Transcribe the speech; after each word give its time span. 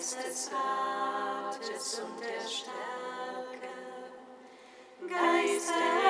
unsere 0.00 0.22
Herzen 1.60 2.04
hell, 2.22 2.70
du 5.00 6.09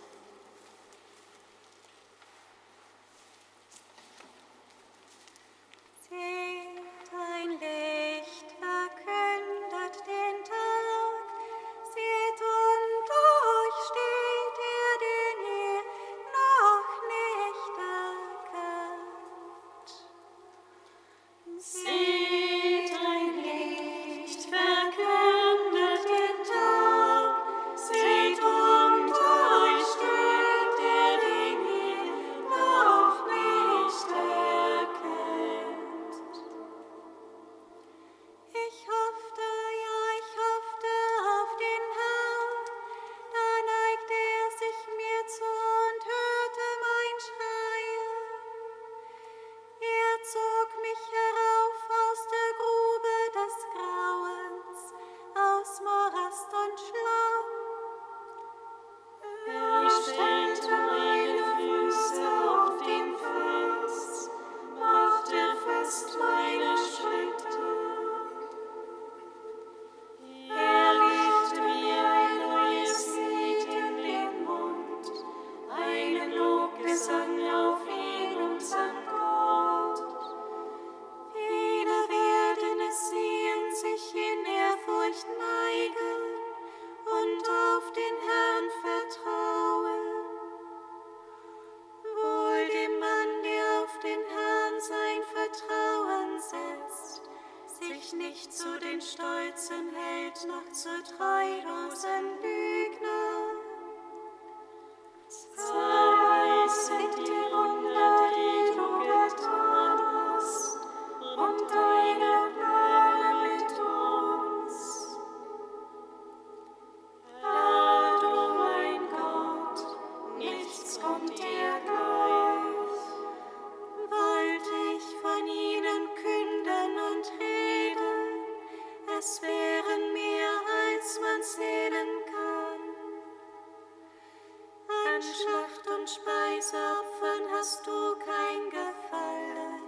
hast 137.61 137.85
du 137.85 138.15
kein 138.25 138.69
Gefallen, 138.71 139.83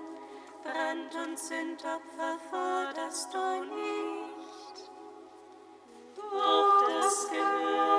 Brand 0.63 1.15
und 1.15 1.39
Sündopfer 1.39 2.37
forderst 2.51 3.33
du 3.33 3.63
nicht. 3.63 4.91
Doch 6.15 6.87
das 6.87 7.29
gehört. 7.31 7.92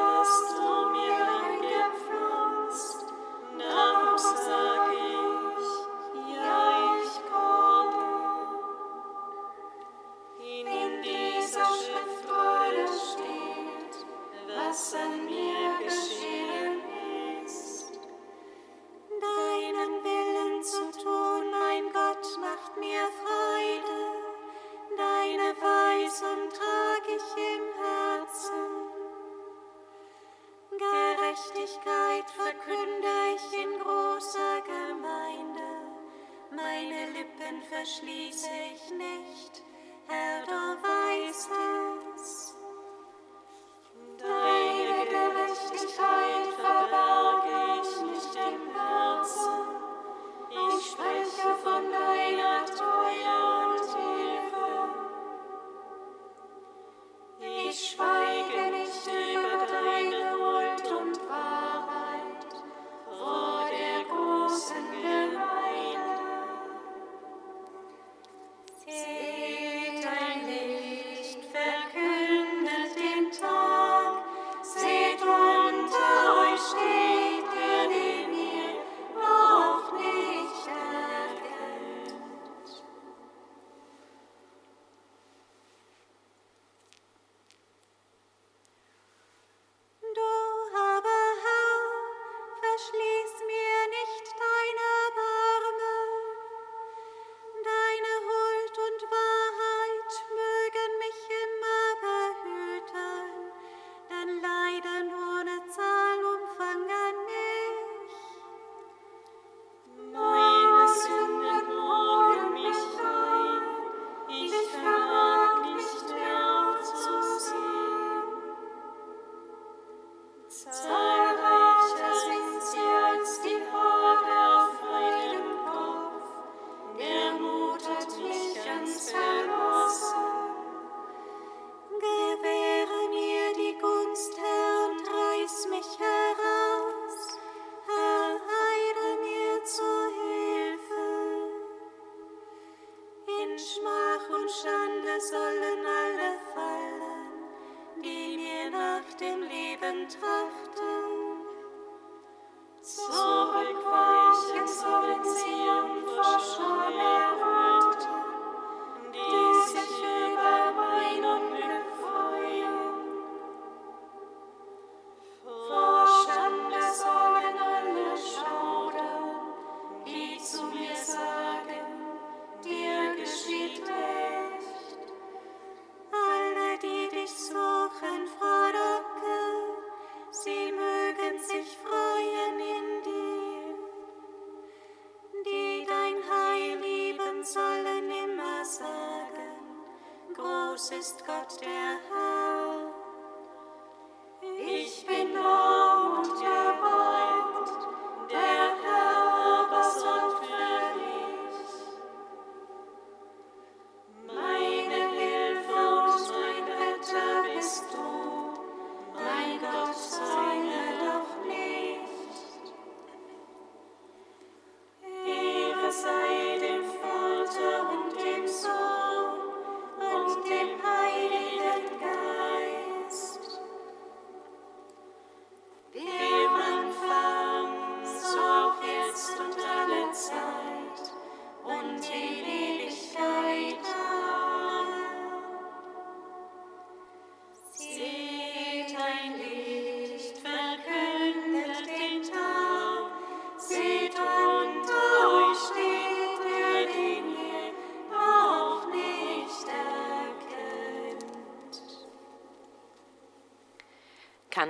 Take 68.87 69.14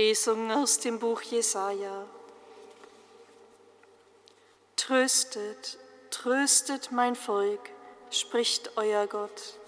Lesung 0.00 0.50
aus 0.50 0.78
dem 0.78 0.98
Buch 0.98 1.20
Jesaja. 1.20 2.06
Tröstet, 4.74 5.76
tröstet 6.10 6.90
mein 6.90 7.14
Volk, 7.14 7.60
spricht 8.10 8.78
euer 8.78 9.06
Gott. 9.06 9.58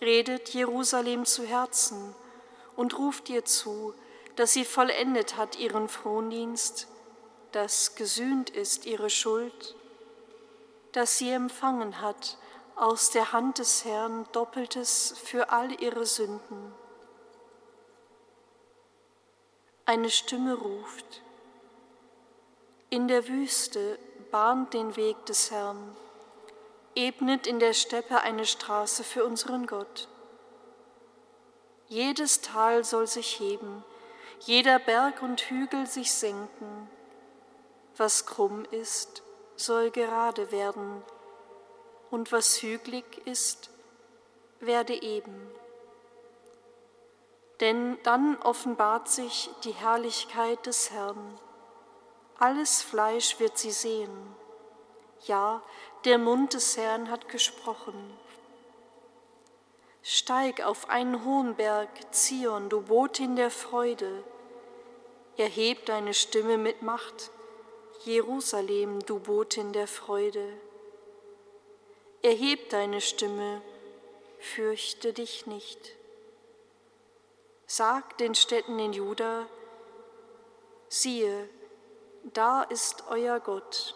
Redet 0.00 0.50
Jerusalem 0.50 1.24
zu 1.24 1.42
Herzen 1.42 2.14
und 2.76 2.96
ruft 2.96 3.28
ihr 3.30 3.44
zu, 3.44 3.94
dass 4.36 4.52
sie 4.52 4.64
vollendet 4.64 5.36
hat 5.36 5.58
ihren 5.58 5.88
Frondienst, 5.88 6.86
dass 7.50 7.96
gesühnt 7.96 8.48
ist 8.48 8.86
ihre 8.86 9.10
Schuld, 9.10 9.74
dass 10.92 11.18
sie 11.18 11.30
empfangen 11.30 12.00
hat 12.00 12.38
aus 12.76 13.10
der 13.10 13.32
Hand 13.32 13.58
des 13.58 13.84
Herrn 13.84 14.28
Doppeltes 14.30 15.16
für 15.24 15.50
all 15.50 15.82
ihre 15.82 16.06
Sünden. 16.06 16.83
Eine 19.86 20.08
Stimme 20.08 20.54
ruft, 20.54 21.20
in 22.88 23.06
der 23.06 23.28
Wüste 23.28 23.98
bahnt 24.30 24.72
den 24.72 24.96
Weg 24.96 25.26
des 25.26 25.50
Herrn, 25.50 25.94
ebnet 26.94 27.46
in 27.46 27.58
der 27.58 27.74
Steppe 27.74 28.22
eine 28.22 28.46
Straße 28.46 29.04
für 29.04 29.26
unseren 29.26 29.66
Gott. 29.66 30.08
Jedes 31.88 32.40
Tal 32.40 32.82
soll 32.82 33.06
sich 33.06 33.38
heben, 33.38 33.84
jeder 34.40 34.78
Berg 34.78 35.20
und 35.20 35.42
Hügel 35.42 35.86
sich 35.86 36.12
senken. 36.12 36.88
Was 37.98 38.24
krumm 38.24 38.64
ist, 38.70 39.22
soll 39.54 39.90
gerade 39.90 40.50
werden, 40.50 41.02
und 42.10 42.32
was 42.32 42.62
hügelig 42.62 43.04
ist, 43.26 43.68
werde 44.60 44.94
eben. 45.02 45.50
Denn 47.60 47.98
dann 48.02 48.36
offenbart 48.42 49.08
sich 49.08 49.50
die 49.64 49.72
Herrlichkeit 49.72 50.66
des 50.66 50.90
Herrn. 50.90 51.38
Alles 52.38 52.82
Fleisch 52.82 53.38
wird 53.38 53.56
sie 53.58 53.70
sehen. 53.70 54.34
Ja, 55.26 55.62
der 56.04 56.18
Mund 56.18 56.54
des 56.54 56.76
Herrn 56.76 57.10
hat 57.10 57.28
gesprochen. 57.28 58.18
Steig 60.02 60.60
auf 60.60 60.90
einen 60.90 61.24
hohen 61.24 61.54
Berg, 61.54 61.88
Zion, 62.10 62.68
du 62.68 62.82
Botin 62.82 63.36
der 63.36 63.50
Freude. 63.50 64.22
Erheb 65.38 65.86
deine 65.86 66.12
Stimme 66.12 66.58
mit 66.58 66.82
Macht, 66.82 67.30
Jerusalem, 68.04 69.00
du 69.06 69.18
Botin 69.18 69.72
der 69.72 69.86
Freude. 69.86 70.46
Erheb 72.22 72.68
deine 72.68 73.00
Stimme, 73.00 73.62
fürchte 74.38 75.14
dich 75.14 75.46
nicht. 75.46 75.92
Sag 77.66 78.18
den 78.18 78.34
Städten 78.34 78.78
in 78.78 78.92
Juda, 78.92 79.46
siehe, 80.88 81.48
da 82.24 82.62
ist 82.62 83.04
euer 83.08 83.40
Gott. 83.40 83.94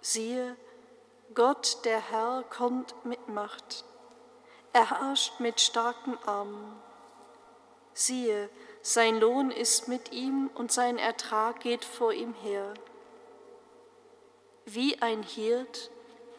Siehe, 0.00 0.56
Gott 1.34 1.84
der 1.84 2.00
Herr 2.10 2.44
kommt 2.50 3.04
mit 3.04 3.28
Macht. 3.28 3.84
Er 4.72 4.90
herrscht 4.90 5.38
mit 5.38 5.60
starken 5.60 6.18
Armen. 6.26 6.82
Siehe, 7.94 8.50
sein 8.82 9.20
Lohn 9.20 9.50
ist 9.50 9.86
mit 9.86 10.12
ihm 10.12 10.50
und 10.54 10.72
sein 10.72 10.98
Ertrag 10.98 11.60
geht 11.60 11.84
vor 11.84 12.12
ihm 12.12 12.34
her. 12.34 12.74
Wie 14.64 15.00
ein 15.00 15.22
Hirt 15.22 15.90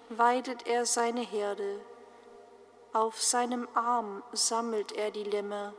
weidet 0.10 0.68
er 0.68 0.86
seine 0.86 1.22
Herde, 1.22 1.80
auf 2.92 3.22
seinem 3.22 3.68
Arm 3.74 4.22
sammelt 4.34 4.92
er 4.92 5.10
die 5.10 5.24
Lämmer, 5.24 5.74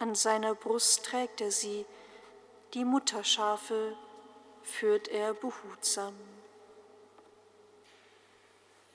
an 0.00 0.14
seiner 0.14 0.54
Brust 0.54 1.04
trägt 1.04 1.42
er 1.42 1.50
sie, 1.50 1.84
die 2.72 2.84
Mutterschafe 2.84 3.96
führt 4.62 5.08
er 5.08 5.34
behutsam. 5.34 6.14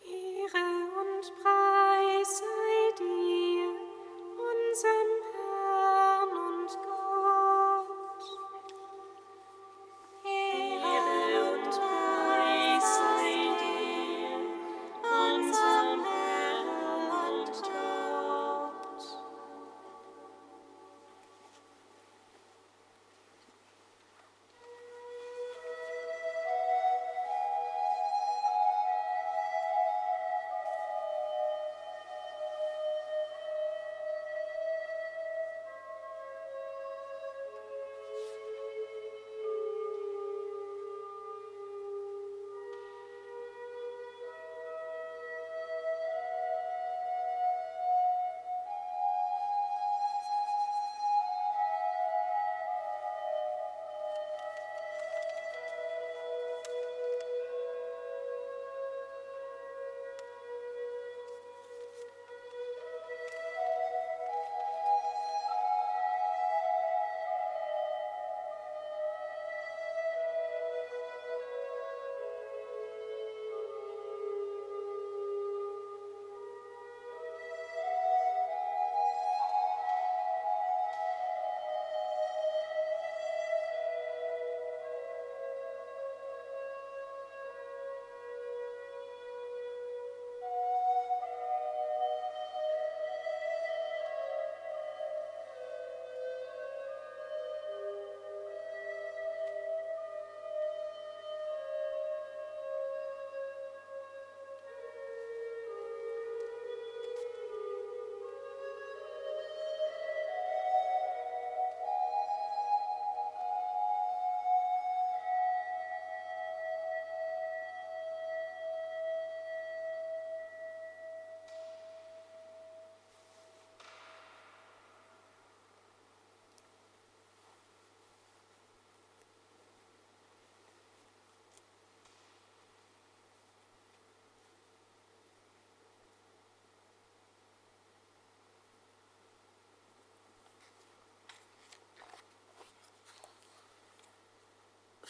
Ehre 0.04 0.66
und 1.00 1.44
Preis 1.44 2.40
sei 2.40 2.96
dir, 2.98 3.70
unserem 4.50 5.15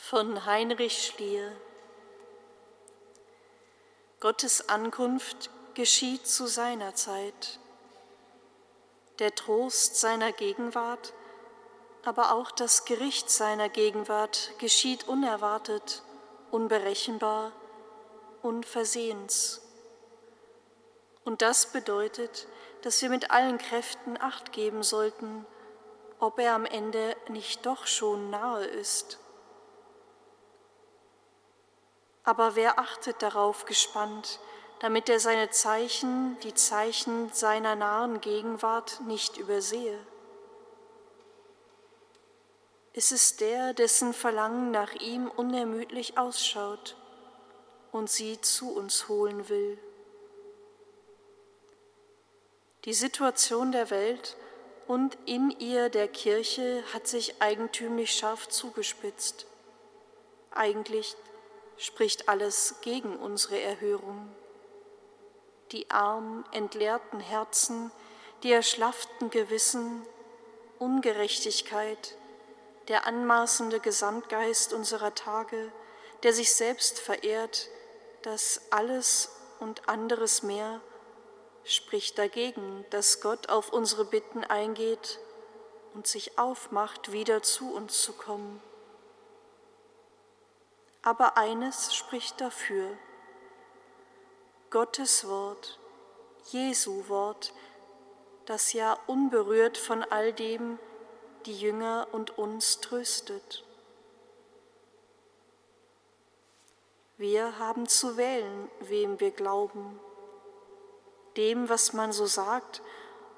von 0.10 0.46
Heinrich 0.46 1.04
Schlier. 1.08 1.52
Gottes 4.20 4.70
Ankunft 4.70 5.50
geschieht 5.74 6.28
zu 6.28 6.46
seiner 6.46 6.94
Zeit. 6.94 7.60
Der 9.18 9.34
Trost 9.34 10.00
seiner 10.00 10.32
Gegenwart, 10.32 11.14
aber 12.04 12.34
auch 12.36 12.52
das 12.52 12.86
Gericht 12.86 13.32
seiner 13.32 13.68
Gegenwart 13.68 14.52
geschieht 14.60 15.08
unerwartet, 15.08 16.04
unberechenbar, 16.52 17.52
unversehens. 18.44 19.62
Und 21.24 21.42
das 21.42 21.72
bedeutet, 21.72 22.48
dass 22.84 23.02
wir 23.02 23.10
mit 23.10 23.32
allen 23.32 23.58
Kräften 23.58 24.22
acht 24.22 24.52
geben 24.52 24.84
sollten 24.84 25.48
ob 26.18 26.40
er 26.40 26.54
am 26.54 26.66
Ende 26.66 27.16
nicht 27.28 27.66
doch 27.66 27.88
schon 27.88 28.30
nahe 28.30 28.64
ist. 28.64 29.20
Aber 32.26 32.56
wer 32.56 32.80
achtet 32.80 33.22
darauf 33.22 33.66
gespannt, 33.66 34.40
damit 34.80 35.10
er 35.10 35.20
seine 35.20 35.52
Zeichen, 35.52 36.38
die 36.40 36.56
Zeichen 36.56 37.32
seiner 37.32 37.76
nahen 37.76 38.20
Gegenwart 38.20 39.00
nicht 39.08 39.38
übersehe? 39.38 40.00
Es 42.94 43.12
ist 43.12 43.42
der, 43.42 43.74
dessen 43.74 44.14
Verlangen 44.14 44.72
nach 44.72 44.94
ihm 44.94 45.30
unermüdlich 45.30 46.18
ausschaut 46.18 46.96
und 47.92 48.10
sie 48.10 48.42
zu 48.42 48.74
uns 48.74 49.08
holen 49.08 49.48
will. 49.50 49.78
Die 52.86 52.94
Situation 52.94 53.72
der 53.72 53.90
Welt 53.90 54.38
und 54.88 55.18
in 55.26 55.52
ihr 55.52 55.90
der 55.90 56.08
Kirche 56.08 56.84
hat 56.94 57.08
sich 57.08 57.42
eigentümlich 57.42 58.16
scharf 58.16 58.48
zugespitzt. 58.48 59.46
Eigentlich 60.52 61.18
spricht 61.78 62.30
alles 62.30 62.76
gegen 62.82 63.18
unsere 63.18 63.60
Erhörung. 63.60 64.34
Die 65.72 65.90
armen, 65.90 66.46
entleerten 66.52 67.20
Herzen, 67.20 67.92
die 68.44 68.52
erschlafften 68.52 69.30
Gewissen, 69.30 70.06
Ungerechtigkeit, 70.80 72.16
der 72.88 73.08
anmaßende 73.08 73.80
Gesamtgeist 73.80 74.74
unserer 74.74 75.16
Tage, 75.16 75.72
der 76.24 76.34
sich 76.34 76.54
selbst 76.54 77.00
verehrt, 77.00 77.70
das 78.22 78.62
alles 78.72 79.30
und 79.60 79.88
anderes 79.88 80.44
mehr 80.44 80.82
spricht 81.66 82.18
dagegen, 82.18 82.86
dass 82.92 83.22
Gott 83.22 83.50
auf 83.50 83.74
unsere 83.74 84.06
Bitten 84.06 84.44
eingeht 84.44 85.20
und 85.94 86.08
sich 86.08 86.38
aufmacht, 86.38 87.12
wieder 87.12 87.42
zu 87.42 87.74
uns 87.74 88.02
zu 88.04 88.14
kommen. 88.14 88.62
Aber 91.06 91.38
eines 91.38 91.96
spricht 91.96 92.42
dafür. 92.42 92.98
Gottes 94.70 95.26
Wort, 95.30 95.80
Jesu 96.52 97.08
Wort, 97.08 97.54
das 98.46 98.74
ja 98.74 98.98
unberührt 99.08 99.78
von 99.78 100.04
all 100.04 100.34
dem 100.34 100.78
die 101.46 101.58
Jünger 101.58 102.08
und 102.12 102.38
uns 102.38 102.82
tröstet. 102.82 103.64
Wir 107.18 107.58
haben 107.58 107.88
zu 107.88 108.18
wählen, 108.18 108.70
wem 108.82 109.22
wir 109.22 109.32
glauben 109.32 109.98
dem, 111.38 111.70
was 111.70 111.94
man 111.94 112.12
so 112.12 112.26
sagt 112.26 112.82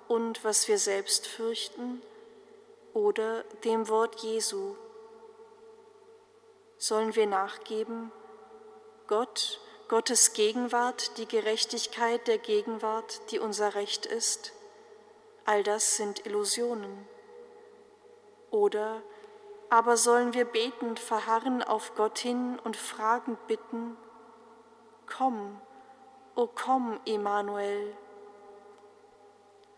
und 0.07 0.43
was 0.43 0.67
wir 0.67 0.77
selbst 0.77 1.27
fürchten, 1.27 2.01
oder 2.93 3.43
dem 3.63 3.89
Wort 3.89 4.21
Jesu? 4.21 4.75
Sollen 6.77 7.15
wir 7.15 7.27
nachgeben, 7.27 8.11
Gott, 9.07 9.59
Gottes 9.87 10.33
Gegenwart, 10.33 11.17
die 11.17 11.27
Gerechtigkeit 11.27 12.27
der 12.27 12.37
Gegenwart, 12.37 13.31
die 13.31 13.39
unser 13.39 13.75
Recht 13.75 14.05
ist? 14.05 14.53
All 15.45 15.63
das 15.63 15.95
sind 15.95 16.25
Illusionen. 16.25 17.07
Oder 18.51 19.01
aber 19.69 19.97
sollen 19.97 20.33
wir 20.33 20.45
betend 20.45 20.99
verharren 20.99 21.61
auf 21.61 21.95
Gott 21.95 22.19
hin 22.19 22.57
und 22.63 22.77
fragend 22.77 23.47
bitten, 23.47 23.97
komm, 25.05 25.59
O 26.35 26.47
komm, 26.53 26.99
Emanuel, 27.05 27.97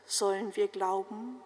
sollen 0.06 0.56
wir 0.58 0.68
glauben? 0.68 1.42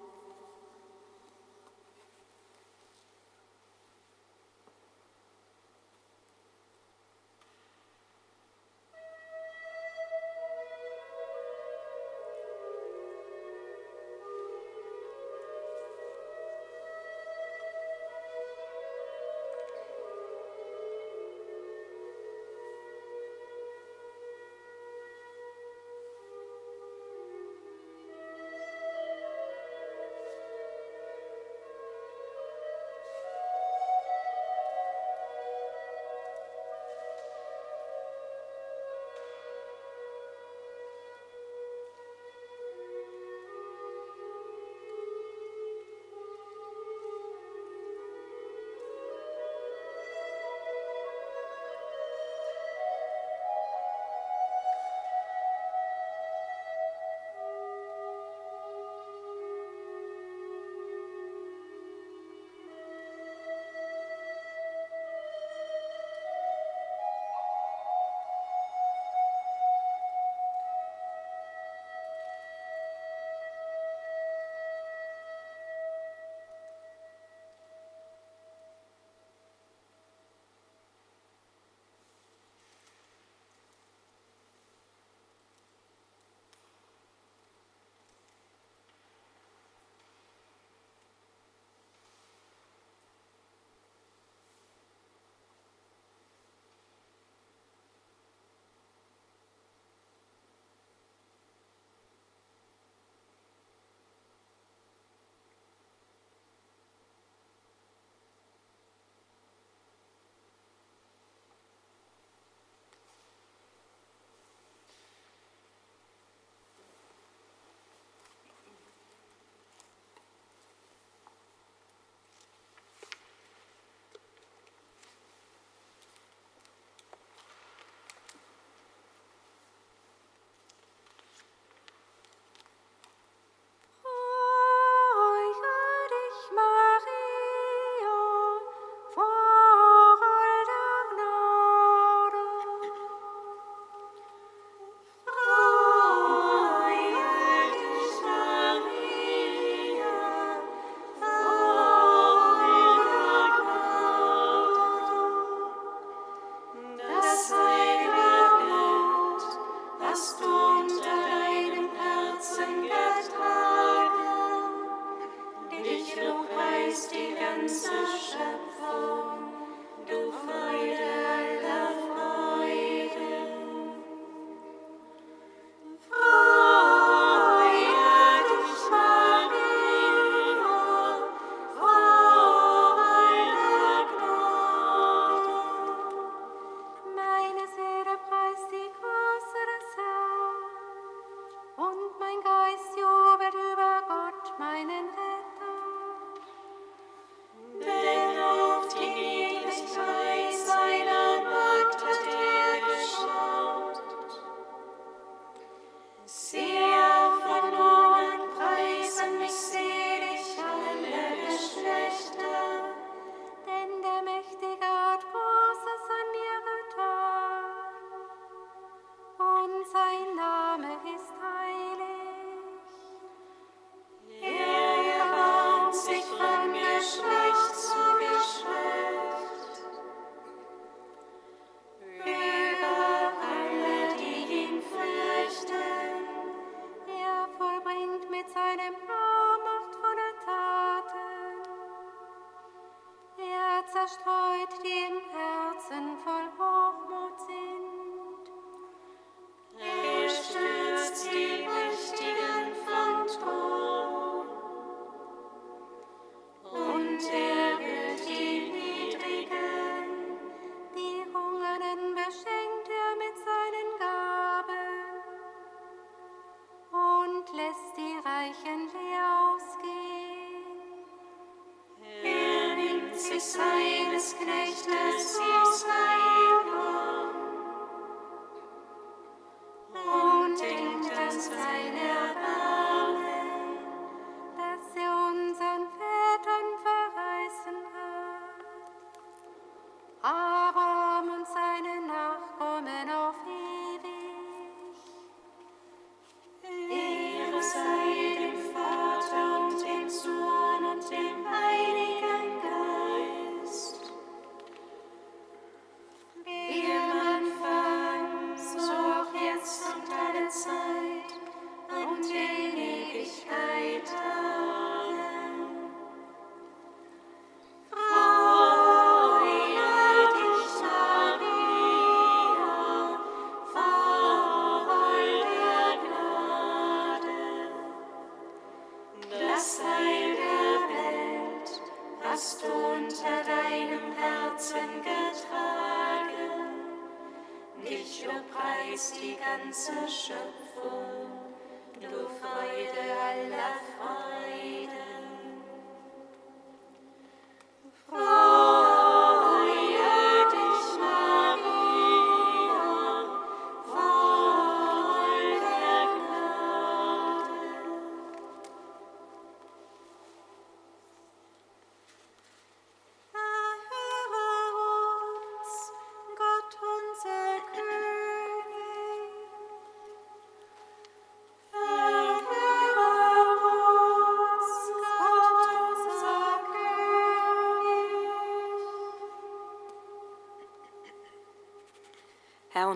Herr 273.34 273.40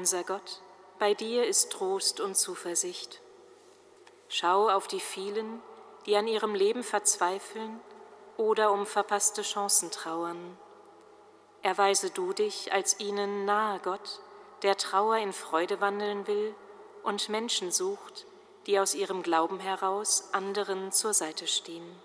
unser 0.08 0.24
Gott, 0.24 0.62
bei 1.00 1.14
dir 1.14 1.46
ist 1.46 1.70
Trost 1.70 2.22
und 2.22 2.38
Zuversicht. 2.38 3.20
Schau 4.30 4.70
auf 4.70 4.88
die 4.88 5.02
vielen, 5.02 5.62
die 6.06 6.16
an 6.16 6.28
ihrem 6.28 6.56
Leben 6.56 6.82
verzweifeln 6.82 7.82
oder 8.38 8.72
um 8.72 8.86
verpasste 8.86 9.42
Chancen 9.42 9.92
trauern. 9.92 10.58
Erweise 11.62 12.10
du 12.10 12.32
dich 12.32 12.72
als 12.72 13.02
ihnen 13.02 13.44
nahe 13.44 13.80
Gott, 13.80 14.22
der 14.62 14.78
Trauer 14.78 15.18
in 15.18 15.34
Freude 15.34 15.82
wandeln 15.82 16.26
will 16.26 16.56
und 17.04 17.28
Menschen 17.28 17.70
sucht, 17.70 18.26
die 18.66 18.80
aus 18.80 18.96
ihrem 18.96 19.24
Glauben 19.24 19.60
heraus 19.60 20.30
anderen 20.32 20.94
zur 20.94 21.14
Seite 21.14 21.48
stehen. 21.48 21.98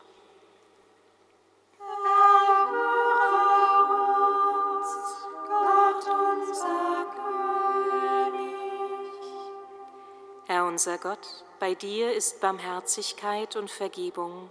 Unser 10.82 10.98
Gott, 10.98 11.44
bei 11.60 11.76
dir 11.76 12.12
ist 12.12 12.40
Barmherzigkeit 12.40 13.54
und 13.54 13.70
Vergebung. 13.70 14.50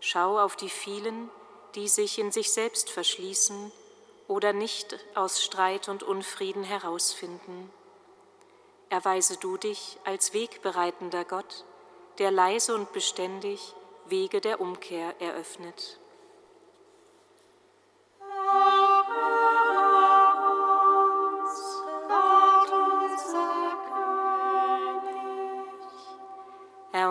Schau 0.00 0.38
auf 0.38 0.56
die 0.56 0.70
vielen, 0.70 1.28
die 1.74 1.86
sich 1.86 2.18
in 2.18 2.32
sich 2.32 2.50
selbst 2.50 2.88
verschließen 2.88 3.70
oder 4.26 4.54
nicht 4.54 4.98
aus 5.14 5.44
Streit 5.44 5.90
und 5.90 6.02
Unfrieden 6.02 6.64
herausfinden. 6.64 7.70
Erweise 8.88 9.36
du 9.36 9.58
dich 9.58 9.98
als 10.06 10.32
wegbereitender 10.32 11.26
Gott, 11.26 11.66
der 12.16 12.30
leise 12.30 12.74
und 12.74 12.94
beständig 12.94 13.74
Wege 14.06 14.40
der 14.40 14.62
Umkehr 14.62 15.14
eröffnet. 15.20 15.98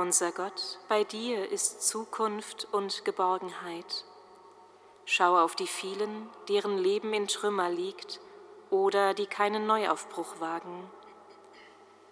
Unser 0.07 0.31
Gott, 0.31 0.79
bei 0.87 1.03
dir 1.03 1.51
ist 1.51 1.85
Zukunft 1.85 2.65
und 2.71 3.03
Geborgenheit. 3.03 4.05
Schau 5.03 5.37
auf 5.37 5.53
die 5.53 5.67
vielen, 5.67 6.29
deren 6.47 6.77
Leben 6.77 7.11
in 7.13 7.27
Trümmer 7.27 7.69
liegt 7.69 8.21
oder 8.69 9.13
die 9.13 9.25
keinen 9.25 9.67
Neuaufbruch 9.67 10.39
wagen. 10.39 10.89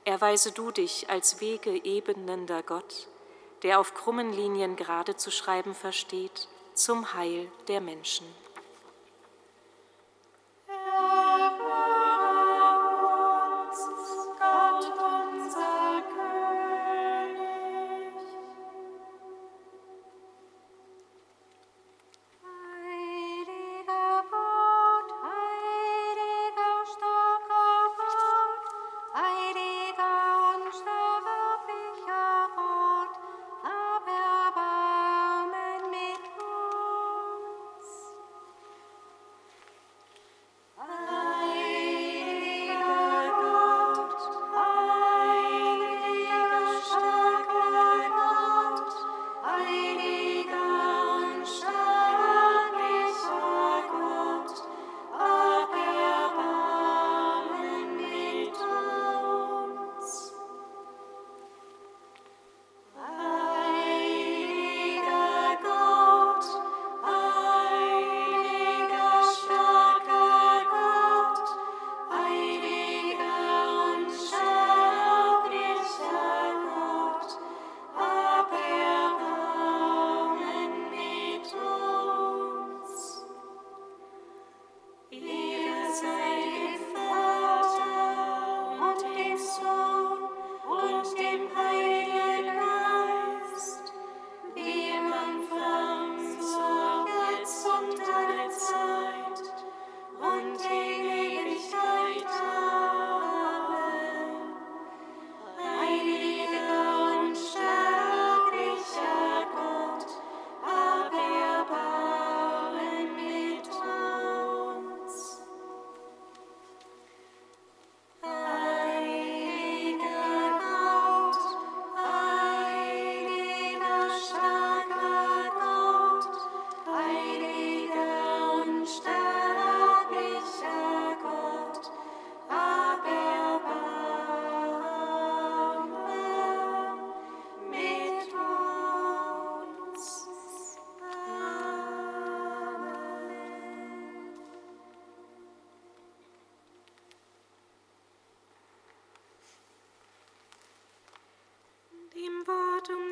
Erweise 0.04 0.52
du 0.52 0.72
dich 0.72 1.10
als 1.10 1.40
Wege 1.40 1.86
ebenender 1.86 2.64
Gott, 2.64 3.08
der 3.64 3.80
auf 3.80 3.94
krummen 3.94 4.34
Linien 4.34 4.76
gerade 4.76 5.16
zu 5.16 5.32
schreiben 5.32 5.74
versteht, 5.74 6.50
zum 6.74 7.14
Heil 7.14 7.50
der 7.70 7.80
Menschen. 7.80 8.26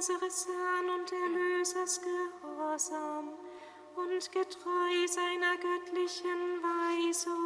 Unseres 0.04 0.48
Herrn 0.48 1.00
und 1.00 1.14
Erlösers 1.14 2.02
gehorsam 2.02 3.30
und 3.96 4.32
getreu 4.34 5.08
seiner 5.08 5.56
göttlichen 5.56 6.62
Weisung, 6.62 7.43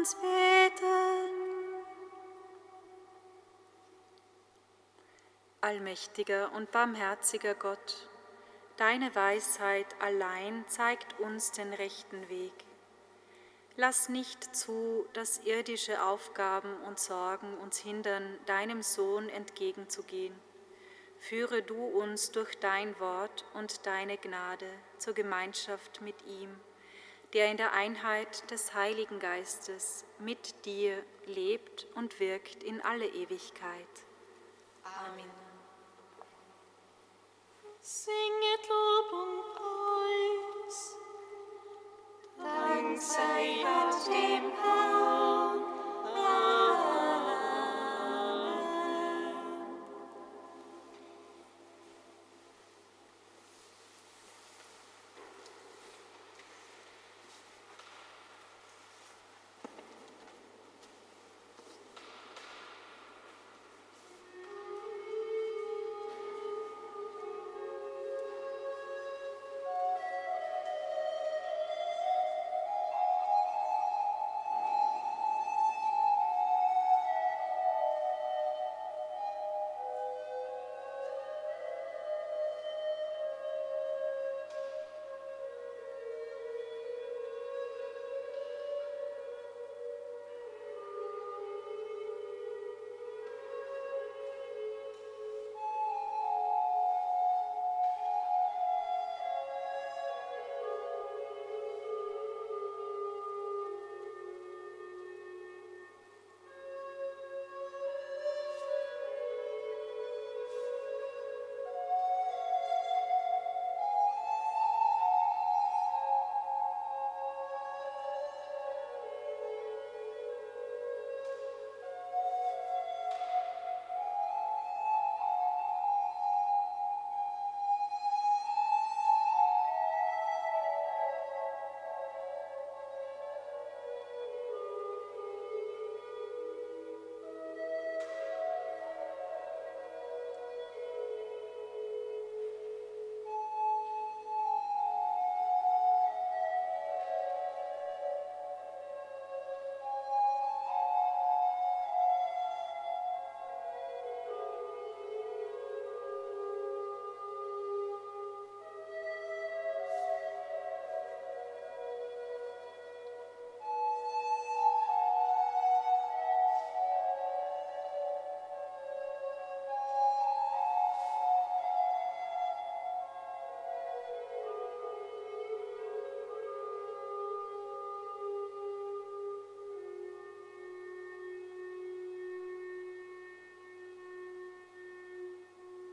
uns 0.00 0.14
beten. 0.14 1.84
Allmächtiger 5.60 6.52
und 6.52 6.70
barmherziger 6.70 7.54
Gott, 7.54 8.08
deine 8.78 9.14
Weisheit 9.14 9.84
allein 10.00 10.64
zeigt 10.68 11.20
uns 11.20 11.52
den 11.52 11.74
rechten 11.74 12.30
Weg. 12.30 12.54
Lass 13.76 14.08
nicht 14.08 14.56
zu, 14.56 15.06
dass 15.12 15.44
irdische 15.44 16.02
Aufgaben 16.02 16.74
und 16.86 16.98
Sorgen 16.98 17.58
uns 17.58 17.76
hindern, 17.76 18.38
deinem 18.46 18.82
Sohn 18.82 19.28
entgegenzugehen. 19.28 20.34
Führe 21.18 21.62
du 21.62 21.76
uns 21.76 22.30
durch 22.30 22.58
dein 22.58 22.98
Wort 23.00 23.44
und 23.52 23.84
deine 23.84 24.16
Gnade 24.16 24.70
zur 24.96 25.12
Gemeinschaft 25.12 26.00
mit 26.00 26.22
ihm 26.24 26.58
der 27.32 27.50
in 27.50 27.56
der 27.56 27.72
Einheit 27.72 28.50
des 28.50 28.74
Heiligen 28.74 29.20
Geistes 29.20 30.04
mit 30.18 30.64
dir 30.64 31.02
lebt 31.26 31.86
und 31.94 32.18
wirkt 32.18 32.62
in 32.62 32.80
alle 32.80 33.06
Ewigkeit. 33.06 33.86
Amen. 34.82 35.30
Singet 37.80 38.68
Lob 38.68 39.12
und 39.12 39.54
Preis. 39.54 40.96
Dank 42.38 43.00
sei 43.00 43.62
Gott 43.62 44.06
dem 44.06 44.52
Herrn. 44.62 45.64
Amen. 46.04 46.99